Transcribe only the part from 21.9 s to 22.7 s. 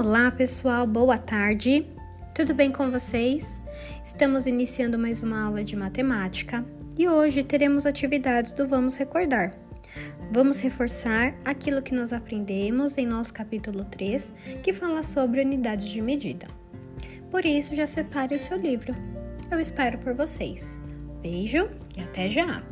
e até já!